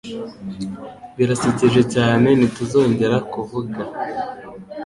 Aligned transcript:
Birasekeje 1.17 1.81
cyane 1.93 2.27
ntituzongera 2.37 3.17
kuvuga 3.31 3.81